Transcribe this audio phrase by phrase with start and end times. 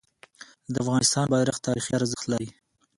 [0.73, 2.49] د افغانستان بیرغ تاریخي ارزښت لري.